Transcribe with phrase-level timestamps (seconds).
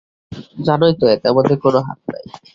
[0.59, 2.23] জানই তো এতে আমাদের কোনো হাত নাই।